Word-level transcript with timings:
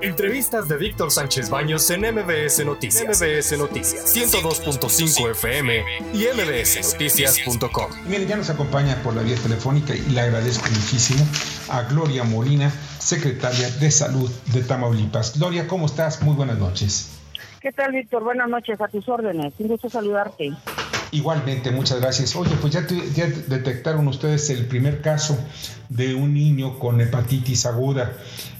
Entrevistas 0.00 0.68
de 0.68 0.76
Víctor 0.76 1.10
Sánchez 1.10 1.50
Baños 1.50 1.90
en 1.90 2.02
MBS 2.02 2.64
Noticias. 2.64 3.20
MBS 3.20 3.58
Noticias 3.58 4.16
102.5 4.16 5.30
FM 5.32 5.84
y 6.14 6.26
mbsnoticias.com. 6.34 7.90
Mire, 8.06 8.26
ya 8.26 8.36
nos 8.36 8.48
acompaña 8.48 9.02
por 9.02 9.14
la 9.14 9.22
vía 9.22 9.36
telefónica 9.36 9.96
y 9.96 10.10
le 10.10 10.20
agradezco 10.20 10.66
muchísimo 10.70 11.26
a 11.70 11.82
Gloria 11.82 12.22
Molina, 12.22 12.70
secretaria 12.98 13.70
de 13.70 13.90
Salud 13.90 14.30
de 14.52 14.62
Tamaulipas. 14.62 15.36
Gloria, 15.36 15.66
¿cómo 15.66 15.86
estás? 15.86 16.22
Muy 16.22 16.36
buenas 16.36 16.58
noches. 16.58 17.10
¿Qué 17.60 17.72
tal, 17.72 17.92
Víctor? 17.92 18.22
Buenas 18.22 18.48
noches, 18.48 18.80
a 18.80 18.86
tus 18.86 19.08
órdenes. 19.08 19.52
Un 19.58 19.66
gusto 19.66 19.90
saludarte. 19.90 20.52
Igualmente, 21.10 21.70
muchas 21.70 22.00
gracias. 22.00 22.36
Oye, 22.36 22.54
pues 22.60 22.72
ya, 22.74 22.86
ya 23.14 23.26
detectaron 23.26 24.06
ustedes 24.08 24.50
el 24.50 24.66
primer 24.66 25.00
caso 25.00 25.38
de 25.88 26.14
un 26.14 26.34
niño 26.34 26.78
con 26.78 27.00
hepatitis 27.00 27.64
aguda. 27.64 28.12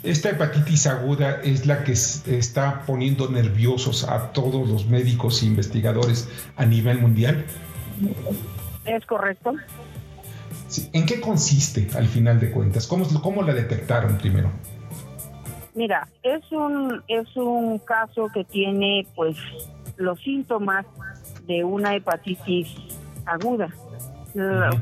Esta 0.03 0.30
hepatitis 0.30 0.87
aguda 0.87 1.41
es 1.42 1.66
la 1.66 1.84
que 1.84 1.92
está 1.92 2.83
poniendo 2.87 3.29
nerviosos 3.29 4.05
a 4.05 4.33
todos 4.33 4.69
los 4.69 4.87
médicos 4.87 5.42
e 5.42 5.47
investigadores 5.47 6.29
a 6.56 6.65
nivel 6.65 7.01
mundial. 7.01 7.45
Es 8.87 9.05
correcto. 9.05 9.55
¿En 10.92 11.06
qué 11.06 11.20
consiste 11.20 11.89
al 11.95 12.06
final 12.06 12.41
de 12.41 12.51
cuentas? 12.51 12.87
¿Cómo, 12.87 13.06
cómo 13.20 13.42
la 13.42 13.53
detectaron 13.53 14.17
primero? 14.19 14.51
Mira, 15.75 16.09
es 16.23 16.41
un, 16.51 17.03
es 17.09 17.37
un 17.37 17.78
caso 17.78 18.28
que 18.33 18.45
tiene 18.45 19.06
pues 19.15 19.37
los 19.97 20.20
síntomas 20.20 20.87
de 21.48 21.65
una 21.65 21.97
hepatitis 21.97 22.69
aguda. 23.27 23.69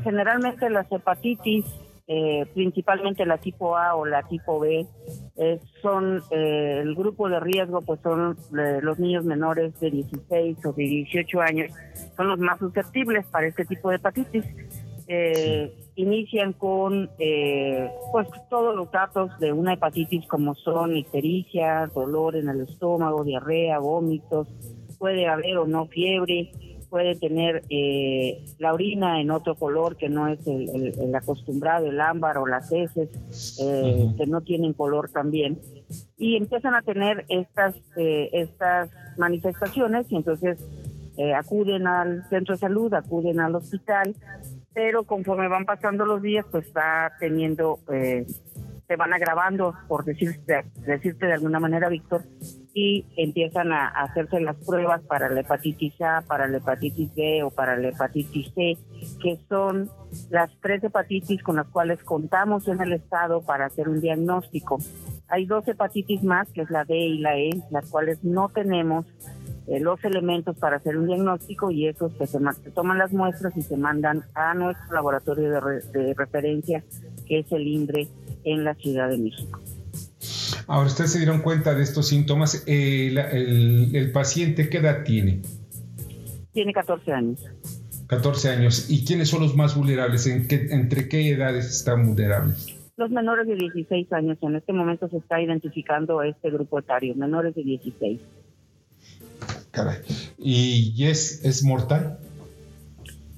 Generalmente 0.03 0.69
las 0.69 0.91
hepatitis, 0.91 1.65
eh, 2.07 2.45
principalmente 2.53 3.25
la 3.25 3.37
tipo 3.37 3.75
A 3.75 3.95
o 3.95 4.05
la 4.05 4.23
tipo 4.23 4.59
B, 4.59 4.85
eh, 5.37 5.59
son 5.81 6.21
eh, 6.29 6.81
el 6.83 6.93
grupo 6.93 7.29
de 7.29 7.39
riesgo, 7.39 7.81
pues 7.81 7.99
son 8.01 8.37
los 8.51 8.99
niños 8.99 9.25
menores 9.25 9.79
de 9.79 9.89
16 9.89 10.65
o 10.65 10.73
de 10.73 10.83
18 10.83 11.41
años, 11.41 11.71
son 12.15 12.27
los 12.27 12.39
más 12.39 12.59
susceptibles 12.59 13.25
para 13.27 13.47
este 13.47 13.65
tipo 13.65 13.89
de 13.89 13.95
hepatitis. 13.95 14.45
Inician 15.95 16.53
con 16.53 17.09
pues 18.11 18.27
todos 18.49 18.75
los 18.75 18.91
datos 18.91 19.31
de 19.39 19.53
una 19.53 19.73
hepatitis 19.73 20.27
como 20.27 20.53
son 20.53 20.95
ictericia, 20.95 21.89
dolor 21.95 22.35
en 22.35 22.49
el 22.49 22.61
estómago, 22.61 23.23
diarrea, 23.23 23.79
vómitos, 23.79 24.47
puede 24.97 25.27
haber 25.27 25.57
o 25.57 25.65
no 25.67 25.87
fiebre, 25.87 26.51
puede 26.89 27.15
tener 27.15 27.63
eh, 27.69 28.45
la 28.59 28.73
orina 28.73 29.21
en 29.21 29.31
otro 29.31 29.55
color 29.55 29.97
que 29.97 30.09
no 30.09 30.27
es 30.27 30.45
el, 30.47 31.13
acostumbrado, 31.15 31.87
el 31.87 31.99
ámbar 31.99 32.37
o 32.37 32.47
las 32.47 32.71
heces, 32.71 33.09
eh, 33.61 34.07
que 34.17 34.25
no 34.27 34.41
tienen 34.41 34.73
color 34.73 35.09
también. 35.11 35.59
Y 36.17 36.35
empiezan 36.35 36.75
a 36.75 36.81
tener 36.81 37.25
estas, 37.29 37.75
eh, 37.97 38.29
estas 38.33 38.89
manifestaciones 39.17 40.11
y 40.11 40.15
entonces 40.15 40.63
acuden 41.35 41.87
al 41.87 42.29
centro 42.29 42.53
de 42.53 42.59
salud, 42.59 42.93
acuden 42.93 43.39
al 43.39 43.55
hospital, 43.55 44.15
pero 44.75 45.03
conforme 45.03 45.47
van 45.47 45.65
pasando 45.65 46.05
los 46.05 46.21
días, 46.21 46.45
pues 46.51 46.67
está 46.67 47.11
teniendo 47.19 47.79
se 48.87 48.95
van 48.95 49.13
agravando, 49.13 49.75
por 49.87 50.05
decirte, 50.05 50.63
decirte 50.85 51.25
de 51.25 51.33
alguna 51.33 51.59
manera, 51.59 51.89
Víctor, 51.89 52.23
y 52.77 53.03
empiezan 53.15 53.71
a, 53.71 53.87
hacerse 53.87 54.39
las 54.39 54.55
pruebas 54.57 55.01
para 55.01 55.29
la 55.29 55.39
hepatitis 55.39 55.99
A, 55.99 56.21
para 56.21 56.47
la 56.47 56.57
hepatitis 56.57 57.09
B 57.15 57.41
o 57.41 57.49
para 57.49 57.75
la 57.75 57.87
hepatitis 57.87 58.53
C, 58.53 58.77
que 59.19 59.39
son 59.49 59.89
las 60.29 60.51
tres 60.61 60.83
hepatitis 60.83 61.41
con 61.41 61.55
las 61.55 61.65
cuales 61.69 62.03
contamos 62.03 62.67
en 62.67 62.79
el 62.79 62.93
Estado 62.93 63.41
para 63.41 63.65
hacer 63.65 63.89
un 63.89 63.99
diagnóstico. 63.99 64.77
Hay 65.27 65.47
dos 65.47 65.67
hepatitis 65.67 66.23
más, 66.23 66.51
que 66.51 66.61
es 66.61 66.69
la 66.69 66.85
D 66.85 66.95
y 66.95 67.17
la 67.17 67.35
E, 67.35 67.49
las 67.71 67.89
cuales 67.89 68.23
no 68.23 68.49
tenemos 68.49 69.07
eh, 69.65 69.79
los 69.79 70.03
elementos 70.05 70.55
para 70.59 70.77
hacer 70.77 70.99
un 70.99 71.07
diagnóstico 71.07 71.71
y 71.71 71.87
esos 71.87 72.13
que 72.13 72.27
se, 72.27 72.39
toman 72.75 72.99
las 72.99 73.11
muestras 73.11 73.57
y 73.57 73.63
se 73.63 73.75
mandan 73.75 74.23
a 74.35 74.53
nuestro 74.53 74.93
laboratorio 74.93 75.49
de, 75.49 75.99
de 75.99 76.13
referencia, 76.13 76.83
que 77.25 77.39
es 77.39 77.51
el 77.51 77.67
INDRE 77.67 78.07
en 78.43 78.63
la 78.63 78.75
Ciudad 78.75 79.09
de 79.09 79.17
México. 79.17 79.59
Ahora, 80.67 80.87
ustedes 80.87 81.13
se 81.13 81.19
dieron 81.19 81.41
cuenta 81.41 81.73
de 81.73 81.83
estos 81.83 82.09
síntomas. 82.09 82.63
Eh, 82.67 83.07
el, 83.07 84.11
paciente 84.11 84.69
qué 84.69 84.79
edad 84.79 85.03
tiene? 85.03 85.41
Tiene 86.51 86.73
14 86.73 87.13
años. 87.13 87.45
14 88.07 88.49
años. 88.49 88.89
¿Y 88.89 89.05
quiénes 89.05 89.29
son 89.29 89.43
los 89.43 89.55
más 89.55 89.75
vulnerables? 89.75 90.27
¿En 90.27 90.47
qué, 90.47 90.67
¿Entre 90.71 91.07
qué 91.07 91.31
edades 91.31 91.67
están 91.67 92.07
vulnerables? 92.07 92.75
Los 92.97 93.11
menores 93.11 93.47
de 93.47 93.55
16 93.55 94.11
años. 94.11 94.37
En 94.41 94.55
este 94.55 94.73
momento 94.73 95.07
se 95.07 95.17
está 95.17 95.41
identificando 95.41 96.21
este 96.21 96.49
grupo 96.49 96.79
etario, 96.79 97.15
menores 97.15 97.55
de 97.55 97.63
16. 97.63 98.19
Caray. 99.71 99.99
¿Y 100.37 101.05
es, 101.05 101.45
es 101.45 101.63
mortal? 101.63 102.19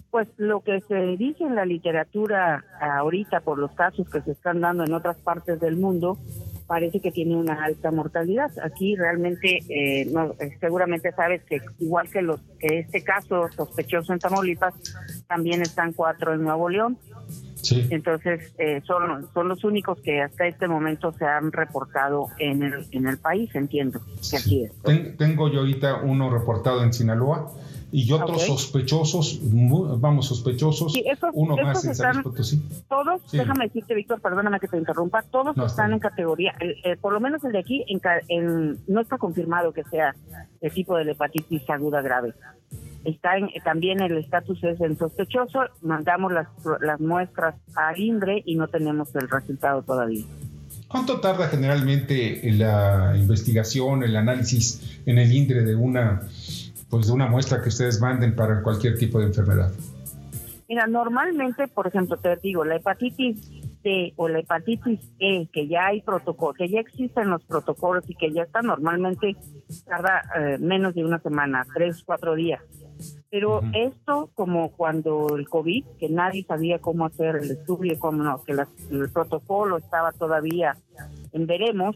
Pues 0.09 0.28
lo 0.38 0.62
que 0.62 0.81
se 0.88 1.18
dice 1.18 1.44
en 1.44 1.56
la 1.56 1.66
literatura 1.66 2.66
ahorita 2.81 3.41
por 3.41 3.59
los 3.59 3.72
casos 3.72 4.09
que 4.09 4.22
se 4.22 4.31
están 4.31 4.62
dando 4.62 4.84
en 4.84 4.94
otras 4.94 5.18
partes 5.18 5.59
del 5.59 5.75
mundo, 5.75 6.18
parece 6.69 7.00
que 7.02 7.12
tiene 7.12 7.35
una 7.35 7.66
alta 7.66 7.90
mortalidad. 7.90 8.52
Aquí 8.63 8.96
realmente, 8.96 9.57
eh, 9.69 10.06
no, 10.06 10.35
eh, 10.40 10.56
seguramente 10.59 11.12
sabes 11.13 11.41
que 11.44 11.59
igual 11.80 12.07
que 12.12 12.22
los 12.22 12.40
que 12.59 12.80
este 12.80 13.03
caso 13.03 13.50
sospechoso 13.50 14.13
en 14.13 14.19
Tamaulipas, 14.19 14.75
también 15.28 15.63
están 15.63 15.94
cuatro 15.94 16.31
en 16.35 16.44
Nuevo 16.44 16.69
León. 16.69 17.00
Sí. 17.56 17.88
Entonces, 17.90 18.53
eh, 18.59 18.81
son, 18.85 19.28
son 19.34 19.47
los 19.47 19.63
únicos 19.63 20.00
que 20.02 20.22
hasta 20.22 20.46
este 20.46 20.68
momento 20.68 21.12
se 21.12 21.25
han 21.25 21.52
reportado 21.52 22.28
en 22.38 22.62
el, 22.62 22.86
en 22.91 23.07
el 23.07 23.18
país, 23.18 23.50
entiendo 23.56 24.00
que 24.30 24.38
así 24.38 24.63
es. 24.63 25.18
tengo 25.18 25.51
yo 25.51 25.62
ahorita 25.62 26.03
uno 26.03 26.30
reportado 26.30 26.84
en 26.84 26.94
Sinaloa 26.94 27.51
y 27.91 28.11
otros 28.11 28.44
sospechosos, 28.44 29.39
vamos, 29.41 30.27
sospechosos, 30.27 30.94
uno 31.33 31.57
más 31.57 31.83
en 31.85 31.95
San 31.95 32.23
Potosí. 32.23 32.61
Todos, 32.88 33.22
déjame 33.31 33.66
decirte, 33.66 33.95
Víctor, 33.95 34.22
perdóname 34.22 34.59
que 34.59 34.67
te 34.67 34.77
interrumpa, 34.77 35.23
todos 35.23 35.57
están 35.57 35.94
en 35.94 36.00
categoría, 36.00 36.53
por 37.01 37.13
lo 37.13 37.19
menos 37.19 37.44
el 37.44 37.51
de 37.51 37.59
aquí, 37.59 37.85
en, 38.27 38.77
no 38.88 39.01
está 39.01 39.17
confirmado 39.17 39.72
que 39.73 39.83
sea 39.85 40.16
el 40.61 40.72
tipo 40.72 40.95
de 40.97 41.11
hepatitis 41.11 41.69
aguda 41.69 42.01
grave. 42.01 42.33
Está 43.05 43.38
en, 43.38 43.50
también 43.63 44.01
el 44.01 44.17
estatus 44.17 44.63
es 44.63 44.79
el 44.81 44.97
sospechoso, 44.97 45.61
mandamos 45.81 46.33
las, 46.33 46.47
las 46.81 47.00
muestras 47.00 47.56
a 47.75 47.97
INDRE 47.97 48.44
y 48.45 48.56
no 48.56 48.67
tenemos 48.67 49.16
el 49.16 49.29
resultado 49.29 49.81
todavía. 49.83 50.25
¿Cuánto 50.89 51.19
tarda 51.19 51.47
generalmente 51.47 52.41
la 52.51 53.13
investigación, 53.16 54.03
el 54.03 54.16
análisis 54.16 55.01
en 55.06 55.19
el 55.19 55.31
INDRE 55.31 55.63
de 55.63 55.75
una 55.75 56.27
pues 56.89 57.07
de 57.07 57.13
una 57.13 57.27
muestra 57.27 57.61
que 57.61 57.69
ustedes 57.69 58.01
manden 58.01 58.35
para 58.35 58.61
cualquier 58.61 58.97
tipo 58.97 59.19
de 59.19 59.27
enfermedad? 59.27 59.72
Mira, 60.67 60.85
normalmente, 60.88 61.67
por 61.67 61.88
ejemplo, 61.88 62.17
te 62.17 62.35
digo, 62.38 62.63
la 62.63 62.75
hepatitis 62.75 63.59
C 63.81 64.13
o 64.17 64.27
la 64.27 64.39
hepatitis 64.39 65.00
E, 65.19 65.47
que 65.51 65.67
ya 65.67 65.88
hay 65.88 66.01
protocolo, 66.01 66.53
que 66.53 66.69
ya 66.69 66.79
existen 66.79 67.29
los 67.29 67.44
protocolos 67.44 68.03
y 68.07 68.16
que 68.16 68.31
ya 68.31 68.44
está 68.44 68.61
normalmente 68.61 69.35
tarda 69.85 70.22
eh, 70.38 70.57
menos 70.59 70.94
de 70.95 71.05
una 71.05 71.19
semana, 71.19 71.66
tres, 71.73 72.03
cuatro 72.05 72.35
días. 72.35 72.61
Pero 73.31 73.61
esto, 73.73 74.29
como 74.35 74.71
cuando 74.71 75.38
el 75.38 75.47
COVID, 75.47 75.85
que 76.00 76.09
nadie 76.09 76.44
sabía 76.44 76.79
cómo 76.79 77.06
hacer 77.06 77.38
el 77.38 77.51
estudio, 77.51 77.97
cómo 77.97 78.23
no, 78.23 78.44
que 78.44 78.51
el 78.51 79.09
protocolo 79.11 79.77
estaba 79.77 80.11
todavía 80.11 80.75
en 81.31 81.47
veremos, 81.47 81.95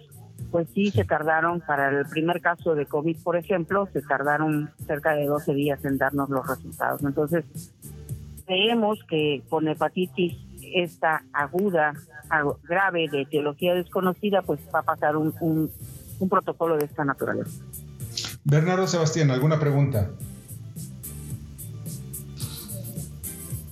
pues 0.53 0.67
sí 0.71 0.91
se 0.91 1.03
tardaron, 1.03 1.61
para 1.61 1.89
el 1.89 2.05
primer 2.05 2.39
caso 2.39 2.75
de 2.75 2.85
COVID, 2.85 3.23
por 3.23 3.35
ejemplo, 3.35 3.89
se 3.91 4.03
tardaron 4.03 4.69
cerca 4.85 5.15
de 5.15 5.25
12 5.25 5.51
días 5.55 5.83
en 5.83 5.97
darnos 5.97 6.29
los 6.29 6.47
resultados. 6.47 7.03
Entonces, 7.03 7.43
creemos 8.45 8.99
que 9.09 9.41
con 9.49 9.67
hepatitis 9.67 10.37
esta 10.75 11.23
aguda, 11.33 11.93
grave, 12.65 13.09
de 13.09 13.21
etiología 13.21 13.73
desconocida, 13.73 14.43
pues 14.43 14.59
va 14.73 14.81
a 14.81 14.83
pasar 14.83 15.17
un, 15.17 15.33
un 16.19 16.29
protocolo 16.29 16.77
de 16.77 16.85
esta 16.85 17.03
naturaleza. 17.03 17.59
Bernardo 18.43 18.85
Sebastián, 18.85 19.31
¿alguna 19.31 19.59
pregunta? 19.59 20.11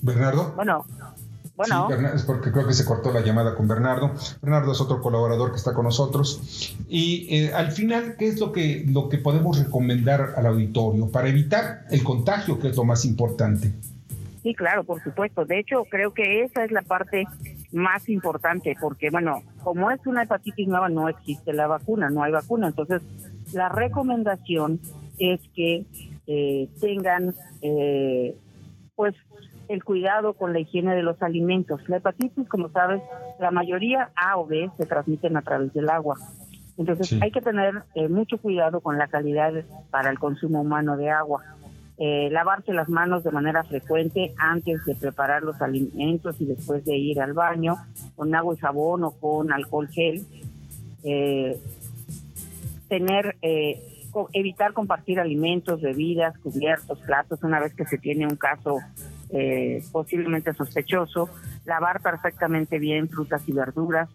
Bernardo. 0.01 0.53
Bueno, 0.55 0.83
bueno. 1.67 1.87
Sí, 1.89 2.05
es 2.15 2.23
porque 2.23 2.51
creo 2.51 2.67
que 2.67 2.73
se 2.73 2.85
cortó 2.85 3.11
la 3.11 3.21
llamada 3.21 3.55
con 3.55 3.67
Bernardo. 3.67 4.11
Bernardo 4.41 4.71
es 4.71 4.81
otro 4.81 5.01
colaborador 5.01 5.51
que 5.51 5.57
está 5.57 5.73
con 5.73 5.85
nosotros. 5.85 6.75
Y 6.87 7.27
eh, 7.29 7.53
al 7.53 7.71
final, 7.71 8.15
¿qué 8.17 8.27
es 8.27 8.39
lo 8.39 8.51
que, 8.51 8.85
lo 8.87 9.09
que 9.09 9.17
podemos 9.17 9.59
recomendar 9.59 10.33
al 10.35 10.45
auditorio 10.45 11.09
para 11.09 11.29
evitar 11.29 11.85
el 11.89 12.03
contagio, 12.03 12.59
que 12.59 12.69
es 12.69 12.75
lo 12.75 12.83
más 12.83 13.05
importante? 13.05 13.73
Sí, 14.43 14.55
claro, 14.55 14.83
por 14.83 15.03
supuesto. 15.03 15.45
De 15.45 15.59
hecho, 15.59 15.85
creo 15.85 16.13
que 16.13 16.43
esa 16.43 16.63
es 16.63 16.71
la 16.71 16.81
parte 16.81 17.25
más 17.71 18.09
importante, 18.09 18.75
porque, 18.79 19.09
bueno, 19.11 19.43
como 19.63 19.91
es 19.91 20.05
una 20.05 20.23
hepatitis 20.23 20.67
nueva, 20.67 20.89
no 20.89 21.07
existe 21.09 21.53
la 21.53 21.67
vacuna, 21.67 22.09
no 22.09 22.23
hay 22.23 22.31
vacuna. 22.31 22.67
Entonces, 22.67 23.01
la 23.53 23.69
recomendación 23.69 24.79
es 25.19 25.39
que 25.55 25.85
eh, 26.27 26.69
tengan, 26.79 27.35
eh, 27.61 28.35
pues, 28.95 29.13
el 29.71 29.83
cuidado 29.85 30.33
con 30.33 30.51
la 30.51 30.59
higiene 30.59 30.93
de 30.95 31.01
los 31.01 31.21
alimentos. 31.21 31.87
La 31.87 31.97
hepatitis, 31.97 32.47
como 32.49 32.69
sabes, 32.69 33.01
la 33.39 33.51
mayoría 33.51 34.11
A 34.15 34.37
o 34.37 34.45
B 34.45 34.69
se 34.77 34.85
transmiten 34.85 35.37
a 35.37 35.41
través 35.41 35.73
del 35.73 35.89
agua. 35.89 36.17
Entonces 36.77 37.17
hay 37.21 37.31
que 37.31 37.41
tener 37.41 37.83
eh, 37.95 38.09
mucho 38.09 38.37
cuidado 38.37 38.81
con 38.81 38.97
la 38.97 39.07
calidad 39.07 39.53
para 39.89 40.09
el 40.09 40.19
consumo 40.19 40.61
humano 40.61 40.97
de 40.97 41.09
agua. 41.09 41.41
Eh, 41.97 42.29
lavarse 42.31 42.73
las 42.73 42.89
manos 42.89 43.23
de 43.23 43.31
manera 43.31 43.63
frecuente 43.63 44.33
antes 44.37 44.83
de 44.85 44.95
preparar 44.95 45.43
los 45.43 45.61
alimentos 45.61 46.41
y 46.41 46.45
después 46.45 46.83
de 46.83 46.97
ir 46.97 47.21
al 47.21 47.33
baño, 47.33 47.75
con 48.15 48.33
agua 48.35 48.55
y 48.55 48.57
jabón 48.57 49.03
o 49.05 49.11
con 49.11 49.53
alcohol 49.53 49.87
gel. 49.87 50.25
Eh, 51.03 51.57
tener, 52.89 53.37
evitar 54.33 54.73
compartir 54.73 55.21
alimentos, 55.21 55.79
bebidas, 55.79 56.37
cubiertos, 56.39 56.99
platos 56.99 57.41
una 57.43 57.61
vez 57.61 57.73
que 57.73 57.85
se 57.85 57.97
tiene 57.97 58.27
un 58.27 58.35
caso 58.35 58.79
posiblemente 59.91 60.53
sospechoso 60.53 61.29
lavar 61.65 62.01
perfectamente 62.01 62.79
bien 62.79 63.09
frutas 63.09 63.41
y 63.47 63.53
verduras. 63.53 64.09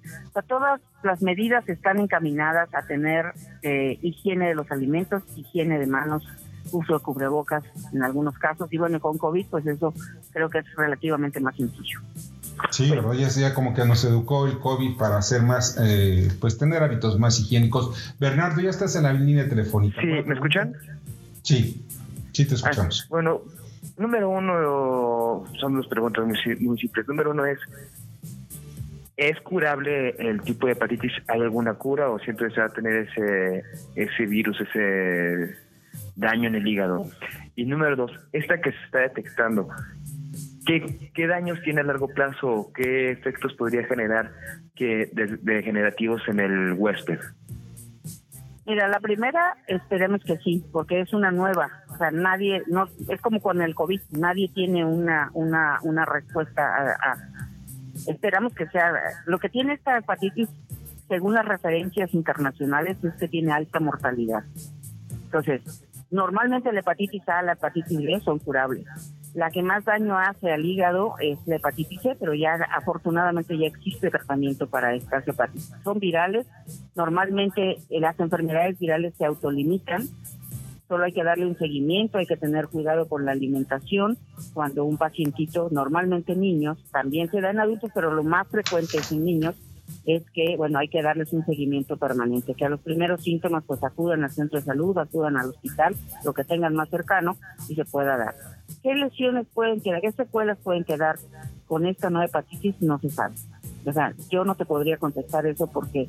todas 0.46 0.80
las 1.02 1.22
medidas 1.22 1.68
están 1.68 1.98
encaminadas 1.98 2.68
a 2.74 2.82
tener 2.86 3.32
eh, 3.62 3.98
higiene 4.02 4.48
de 4.48 4.54
los 4.54 4.70
alimentos, 4.70 5.22
higiene 5.36 5.78
de 5.78 5.86
manos, 5.86 6.26
uso 6.72 6.94
de 6.94 7.00
cubrebocas 7.00 7.64
en 7.92 8.02
algunos 8.02 8.36
casos. 8.38 8.72
Y 8.72 8.78
bueno, 8.78 9.00
con 9.00 9.18
COVID, 9.18 9.46
pues 9.46 9.66
eso 9.66 9.94
creo 10.32 10.50
que 10.50 10.58
es 10.58 10.66
relativamente 10.76 11.40
más 11.40 11.56
sencillo. 11.56 12.00
Sí, 12.70 12.90
¿verdad? 12.90 13.12
Ya, 13.12 13.28
ya 13.28 13.54
como 13.54 13.74
que 13.74 13.84
nos 13.84 14.02
educó 14.04 14.46
el 14.46 14.58
COVID 14.58 14.96
para 14.96 15.18
hacer 15.18 15.42
más, 15.42 15.78
eh, 15.80 16.28
pues 16.40 16.58
tener 16.58 16.82
hábitos 16.82 17.18
más 17.18 17.38
higiénicos. 17.38 18.14
Bernardo, 18.18 18.60
ya 18.60 18.70
estás 18.70 18.96
en 18.96 19.04
la 19.04 19.12
línea 19.12 19.48
telefónica. 19.48 20.00
Sí, 20.00 20.06
¿me 20.06 20.34
escuchan? 20.34 20.72
Sí, 21.42 21.84
sí 22.32 22.46
te 22.46 22.54
escuchamos. 22.54 23.02
Ah, 23.04 23.08
bueno, 23.10 23.42
Número 23.98 24.28
uno, 24.28 25.44
son 25.58 25.74
dos 25.76 25.86
preguntas 25.88 26.24
muy, 26.26 26.78
simples. 26.78 27.08
Número 27.08 27.30
uno 27.30 27.46
es, 27.46 27.58
¿es 29.16 29.40
curable 29.40 30.10
el 30.18 30.42
tipo 30.42 30.66
de 30.66 30.74
hepatitis? 30.74 31.12
¿Hay 31.28 31.40
alguna 31.40 31.74
cura 31.74 32.10
o 32.10 32.18
siempre 32.18 32.50
se 32.50 32.60
va 32.60 32.66
a 32.66 32.72
tener 32.72 33.08
ese, 33.08 33.62
ese 33.94 34.26
virus, 34.26 34.60
ese 34.60 35.56
daño 36.14 36.48
en 36.48 36.56
el 36.56 36.66
hígado? 36.66 37.06
Y 37.54 37.64
número 37.64 37.96
dos, 37.96 38.12
esta 38.32 38.60
que 38.60 38.72
se 38.72 38.84
está 38.84 38.98
detectando, 38.98 39.68
¿qué, 40.66 41.10
qué 41.14 41.26
daños 41.26 41.62
tiene 41.62 41.80
a 41.80 41.84
largo 41.84 42.08
plazo? 42.08 42.70
¿Qué 42.74 43.12
efectos 43.12 43.54
podría 43.54 43.84
generar 43.86 44.32
que 44.74 45.08
degenerativos 45.42 46.20
en 46.28 46.40
el 46.40 46.72
huésped? 46.74 47.20
Mira, 48.66 48.88
la 48.88 48.98
primera 48.98 49.56
esperemos 49.68 50.22
que 50.24 50.36
sí, 50.38 50.64
porque 50.72 51.00
es 51.00 51.14
una 51.14 51.30
nueva. 51.30 51.70
O 51.96 51.98
sea, 51.98 52.10
nadie, 52.10 52.62
no, 52.66 52.88
es 53.08 53.22
como 53.22 53.40
con 53.40 53.62
el 53.62 53.74
COVID, 53.74 54.02
nadie 54.10 54.50
tiene 54.52 54.84
una, 54.84 55.30
una, 55.32 55.78
una 55.82 56.04
respuesta 56.04 56.62
a, 56.62 57.16
esperamos 58.06 58.52
que 58.52 58.66
sea. 58.66 58.92
Lo 59.24 59.38
que 59.38 59.48
tiene 59.48 59.72
esta 59.72 59.96
hepatitis, 59.96 60.50
según 61.08 61.32
las 61.32 61.46
referencias 61.46 62.12
internacionales, 62.12 63.02
es 63.02 63.14
que 63.14 63.28
tiene 63.28 63.50
alta 63.50 63.80
mortalidad. 63.80 64.44
Entonces, 65.24 65.62
normalmente 66.10 66.70
la 66.70 66.80
hepatitis 66.80 67.26
A, 67.30 67.40
la 67.40 67.52
hepatitis 67.52 67.96
B 67.96 68.20
son 68.22 68.40
curables. 68.40 68.84
La 69.32 69.50
que 69.50 69.62
más 69.62 69.86
daño 69.86 70.18
hace 70.18 70.52
al 70.52 70.66
hígado 70.66 71.14
es 71.18 71.38
la 71.46 71.56
hepatitis 71.56 72.02
C, 72.02 72.14
pero 72.20 72.34
ya 72.34 72.58
afortunadamente 72.76 73.56
ya 73.56 73.68
existe 73.68 74.10
tratamiento 74.10 74.66
para 74.68 74.94
estas 74.94 75.26
hepatitis. 75.26 75.72
Son 75.82 75.98
virales, 75.98 76.46
normalmente 76.94 77.78
las 77.88 78.20
enfermedades 78.20 78.78
virales 78.78 79.14
se 79.16 79.24
autolimitan, 79.24 80.02
solo 80.88 81.04
hay 81.04 81.12
que 81.12 81.24
darle 81.24 81.46
un 81.46 81.56
seguimiento, 81.56 82.18
hay 82.18 82.26
que 82.26 82.36
tener 82.36 82.68
cuidado 82.68 83.08
con 83.08 83.24
la 83.24 83.32
alimentación. 83.32 84.18
Cuando 84.54 84.84
un 84.84 84.96
pacientito, 84.96 85.68
normalmente 85.70 86.36
niños, 86.36 86.78
también 86.92 87.30
se 87.30 87.40
da 87.40 87.50
en 87.50 87.60
adultos, 87.60 87.90
pero 87.94 88.12
lo 88.12 88.22
más 88.22 88.46
frecuente 88.48 88.98
es 88.98 89.12
en 89.12 89.24
niños, 89.24 89.54
es 90.04 90.24
que, 90.30 90.56
bueno, 90.56 90.78
hay 90.78 90.88
que 90.88 91.02
darles 91.02 91.32
un 91.32 91.44
seguimiento 91.44 91.96
permanente, 91.96 92.54
que 92.54 92.64
a 92.64 92.68
los 92.68 92.80
primeros 92.80 93.22
síntomas 93.22 93.64
pues 93.64 93.82
acudan 93.82 94.24
al 94.24 94.30
centro 94.30 94.58
de 94.58 94.64
salud, 94.64 94.96
acudan 94.98 95.36
al 95.36 95.50
hospital, 95.50 95.94
lo 96.24 96.32
que 96.32 96.44
tengan 96.44 96.74
más 96.74 96.88
cercano 96.88 97.36
y 97.68 97.74
se 97.74 97.84
pueda 97.84 98.16
dar. 98.16 98.34
¿Qué 98.82 98.94
lesiones 98.94 99.46
pueden 99.52 99.80
quedar, 99.80 100.00
qué 100.00 100.12
secuelas 100.12 100.58
pueden 100.62 100.84
quedar 100.84 101.16
con 101.66 101.86
esta 101.86 102.10
nueva 102.10 102.26
hepatitis? 102.26 102.80
No 102.80 102.98
se 102.98 103.10
sabe. 103.10 103.34
O 103.84 103.92
sea, 103.92 104.12
yo 104.30 104.44
no 104.44 104.56
te 104.56 104.64
podría 104.64 104.96
contestar 104.96 105.46
eso 105.46 105.68
porque 105.68 106.08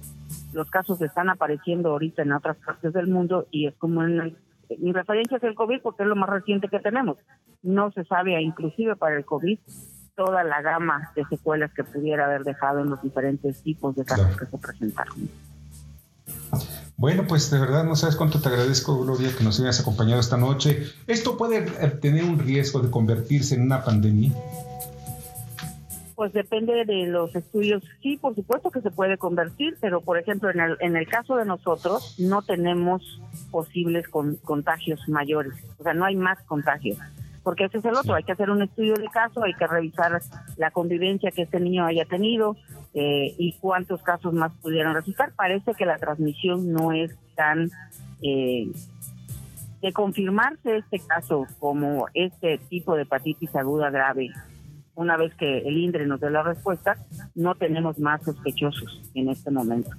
los 0.54 0.70
casos 0.70 1.00
están 1.02 1.30
apareciendo 1.30 1.90
ahorita 1.90 2.24
en 2.24 2.32
otras 2.32 2.58
partes 2.58 2.94
del 2.94 3.08
mundo 3.08 3.48
y 3.52 3.68
es 3.68 3.76
como 3.76 4.04
en 4.04 4.36
mi 4.80 4.92
referencia 4.92 5.38
es 5.38 5.44
el 5.44 5.56
COVID 5.56 5.82
porque 5.82 6.04
es 6.04 6.10
lo 6.10 6.16
más 6.16 6.30
reciente 6.30 6.68
que 6.68 6.80
tenemos. 6.80 7.18
No 7.64 7.92
se 7.92 8.04
sabe, 8.06 8.42
inclusive 8.42 8.96
para 8.96 9.18
el 9.18 9.26
COVID, 9.26 9.60
toda 10.16 10.44
la 10.44 10.62
gama 10.62 11.12
de 11.16 11.24
secuelas 11.26 11.72
que 11.74 11.84
pudiera 11.84 12.26
haber 12.26 12.44
dejado 12.44 12.80
en 12.80 12.90
los 12.90 13.02
diferentes 13.02 13.62
tipos 13.62 13.96
de 13.96 14.04
casos 14.04 14.36
que 14.38 14.46
se 14.46 14.58
presentaron. 14.58 15.30
Bueno, 16.98 17.26
pues 17.28 17.52
de 17.52 17.60
verdad 17.60 17.84
no 17.84 17.96
sabes 17.96 18.16
cuánto 18.16 18.42
te 18.42 18.50
agradezco, 18.50 19.00
Gloria, 19.00 19.30
que 19.38 19.44
nos 19.44 19.60
hayas 19.60 19.80
acompañado 19.80 20.20
esta 20.20 20.36
noche. 20.36 20.84
¿Esto 21.06 21.38
puede 21.38 21.58
eh, 21.60 21.90
tener 22.02 22.24
un 22.24 22.40
riesgo 22.40 22.80
de 22.80 22.90
convertirse 22.90 23.54
en 23.54 23.62
una 23.62 23.84
pandemia? 23.84 24.32
Pues 26.16 26.34
depende 26.34 26.84
de 26.86 27.06
los 27.06 27.36
estudios. 27.36 27.84
Sí, 28.02 28.18
por 28.18 28.34
supuesto 28.34 28.72
que 28.72 28.82
se 28.82 28.90
puede 28.90 29.20
convertir, 29.20 29.78
pero 29.80 30.02
por 30.02 30.18
ejemplo, 30.18 30.50
en 30.50 30.60
el, 30.60 30.78
en 30.80 30.98
el 30.98 31.08
caso 31.08 31.36
de 31.36 31.46
nosotros, 31.46 32.16
no 32.18 32.42
tenemos 32.42 33.22
posibles 33.52 34.08
contagios 34.10 35.08
mayores. 35.08 35.54
O 35.78 35.84
sea, 35.84 35.94
no 35.94 36.06
hay 36.06 36.16
más 36.16 36.42
contagios 36.44 36.98
porque 37.48 37.64
ese 37.64 37.78
es 37.78 37.86
el 37.86 37.96
otro, 37.96 38.14
hay 38.14 38.24
que 38.24 38.34
hacer 38.34 38.50
un 38.50 38.62
estudio 38.62 38.96
de 38.96 39.08
caso, 39.08 39.42
hay 39.42 39.54
que 39.54 39.66
revisar 39.66 40.22
la 40.58 40.70
convivencia 40.70 41.32
que 41.32 41.44
este 41.44 41.62
niño 41.62 41.86
haya 41.86 42.04
tenido 42.04 42.58
eh, 42.94 43.34
y 43.38 43.54
cuántos 43.62 44.04
casos 44.04 44.34
más 44.34 44.52
pudieran 44.62 44.94
resultar. 44.94 45.32
Parece 45.34 45.74
que 45.74 45.86
la 45.86 45.98
transmisión 45.98 46.74
no 46.74 46.92
es 46.92 47.16
tan... 47.38 47.70
Eh, 48.22 48.70
de 49.82 49.94
confirmarse 49.94 50.76
este 50.76 51.00
caso 51.00 51.48
como 51.58 52.08
este 52.14 52.58
tipo 52.68 52.96
de 52.98 53.04
hepatitis 53.04 53.56
aguda 53.56 53.92
grave, 53.92 54.30
una 54.96 55.16
vez 55.16 55.34
que 55.36 55.60
el 55.60 55.78
INDRE 55.78 56.06
nos 56.06 56.20
dé 56.20 56.30
la 56.30 56.44
respuesta, 56.44 56.98
no 57.34 57.56
tenemos 57.56 57.98
más 57.98 58.24
sospechosos 58.24 59.10
en 59.14 59.30
este 59.30 59.52
momento. 59.52 59.92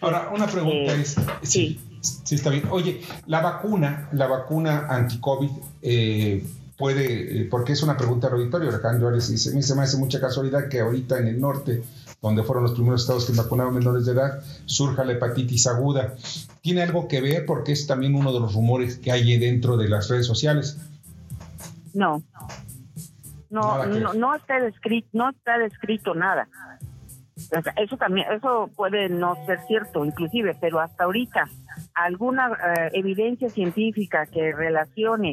Ahora, 0.00 0.30
una 0.34 0.46
pregunta 0.46 0.94
eh, 0.94 1.00
es, 1.02 1.16
sí, 1.42 1.80
sí, 2.00 2.34
está 2.34 2.50
bien. 2.50 2.64
Oye, 2.70 3.02
la 3.26 3.40
vacuna, 3.40 4.08
la 4.12 4.26
vacuna 4.26 4.86
anti-COVID, 4.88 5.50
eh, 5.82 6.44
puede, 6.76 7.42
eh, 7.42 7.48
porque 7.50 7.72
es 7.72 7.82
una 7.82 7.96
pregunta 7.96 8.28
auditorio, 8.28 8.70
Alejandro 8.70 9.12
dice, 9.12 9.50
a 9.50 9.54
mí 9.54 9.62
se 9.62 9.74
me 9.74 9.82
hace 9.82 9.98
mucha 9.98 10.20
casualidad 10.20 10.68
que 10.68 10.80
ahorita 10.80 11.18
en 11.18 11.28
el 11.28 11.40
norte, 11.40 11.82
donde 12.22 12.42
fueron 12.42 12.64
los 12.64 12.72
primeros 12.72 13.02
estados 13.02 13.26
que 13.26 13.32
vacunaron 13.32 13.74
menores 13.74 14.06
de 14.06 14.12
edad, 14.12 14.42
surja 14.64 15.04
la 15.04 15.12
hepatitis 15.12 15.66
aguda. 15.66 16.14
¿Tiene 16.62 16.82
algo 16.82 17.08
que 17.08 17.20
ver? 17.20 17.46
Porque 17.46 17.72
es 17.72 17.86
también 17.86 18.14
uno 18.14 18.32
de 18.32 18.40
los 18.40 18.54
rumores 18.54 18.96
que 18.96 19.12
hay 19.12 19.38
dentro 19.38 19.76
de 19.76 19.88
las 19.88 20.08
redes 20.08 20.26
sociales. 20.26 20.78
No, 21.94 22.22
no, 23.50 24.14
no, 24.14 24.34
está 24.34 24.60
descrito, 24.60 25.08
no 25.12 25.30
está 25.30 25.58
descrito 25.58 26.14
nada. 26.14 26.48
Eso 27.76 27.96
también, 27.96 28.30
eso 28.32 28.70
puede 28.76 29.08
no 29.08 29.36
ser 29.46 29.60
cierto, 29.66 30.04
inclusive, 30.04 30.56
pero 30.60 30.80
hasta 30.80 31.04
ahorita 31.04 31.48
alguna 31.94 32.50
eh, 32.52 32.90
evidencia 32.92 33.48
científica 33.48 34.26
que 34.26 34.52
relacione 34.52 35.32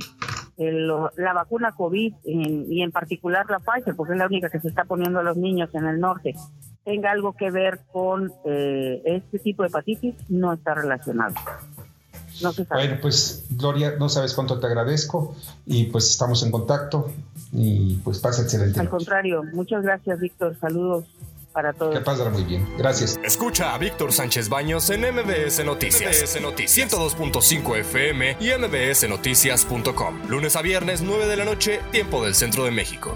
la 0.57 1.33
vacuna 1.33 1.73
COVID 1.73 2.13
y 2.23 2.81
en 2.81 2.91
particular 2.91 3.45
la 3.47 3.59
Pfizer, 3.59 3.95
porque 3.95 4.13
es 4.13 4.19
la 4.19 4.25
única 4.25 4.49
que 4.49 4.59
se 4.59 4.69
está 4.69 4.85
poniendo 4.85 5.19
a 5.19 5.23
los 5.23 5.37
niños 5.37 5.69
en 5.75 5.85
el 5.85 5.99
norte, 5.99 6.33
tenga 6.83 7.11
algo 7.11 7.33
que 7.33 7.51
ver 7.51 7.81
con 7.91 8.31
eh, 8.45 9.01
este 9.05 9.39
tipo 9.39 9.61
de 9.61 9.69
hepatitis, 9.69 10.15
no 10.29 10.53
está 10.53 10.73
relacionado. 10.73 11.35
No 12.41 12.51
se 12.53 12.65
sabe. 12.65 12.87
Bueno, 12.87 12.99
pues 13.01 13.45
Gloria, 13.51 13.95
no 13.99 14.09
sabes 14.09 14.33
cuánto 14.33 14.59
te 14.59 14.67
agradezco 14.67 15.35
y 15.65 15.85
pues 15.85 16.09
estamos 16.09 16.43
en 16.43 16.51
contacto 16.51 17.11
y 17.51 17.95
pues 18.03 18.19
pasa 18.19 18.41
excelente. 18.41 18.79
Al 18.79 18.89
contrario, 18.89 19.43
muchas 19.53 19.83
gracias 19.83 20.19
Víctor, 20.19 20.57
saludos 20.59 21.05
para 21.57 21.73
todos. 21.73 21.95
Que 21.95 22.01
pasa 22.01 22.29
muy 22.29 22.43
bien. 22.43 22.67
Gracias. 22.77 23.19
Escucha 23.23 23.73
a 23.73 23.79
Víctor 23.79 24.13
Sánchez 24.13 24.47
Baños 24.47 24.91
en 24.91 25.01
MBS 25.01 25.65
Noticias. 25.65 26.21
MBS 26.21 26.39
Noticias 26.39 26.91
102.5 26.91 27.77
FM 27.77 28.37
y 28.39 28.51
MBSNoticias.com. 28.51 30.27
Lunes 30.29 30.55
a 30.55 30.61
viernes, 30.61 31.01
9 31.01 31.25
de 31.25 31.35
la 31.35 31.45
noche, 31.45 31.81
tiempo 31.91 32.23
del 32.23 32.35
centro 32.35 32.63
de 32.63 32.69
México. 32.69 33.15